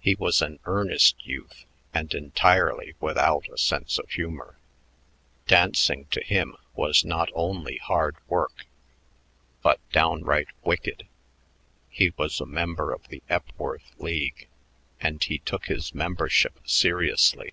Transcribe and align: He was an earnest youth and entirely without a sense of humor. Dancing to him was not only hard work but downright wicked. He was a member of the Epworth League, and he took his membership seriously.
He 0.00 0.16
was 0.16 0.42
an 0.42 0.58
earnest 0.64 1.24
youth 1.24 1.66
and 1.94 2.12
entirely 2.12 2.94
without 2.98 3.44
a 3.48 3.56
sense 3.56 3.96
of 3.96 4.10
humor. 4.10 4.58
Dancing 5.46 6.06
to 6.06 6.20
him 6.20 6.56
was 6.74 7.04
not 7.04 7.28
only 7.32 7.76
hard 7.76 8.16
work 8.26 8.66
but 9.62 9.78
downright 9.92 10.48
wicked. 10.64 11.06
He 11.88 12.10
was 12.18 12.40
a 12.40 12.44
member 12.44 12.92
of 12.92 13.06
the 13.06 13.22
Epworth 13.28 13.92
League, 13.98 14.48
and 15.00 15.22
he 15.22 15.38
took 15.38 15.66
his 15.66 15.94
membership 15.94 16.58
seriously. 16.64 17.52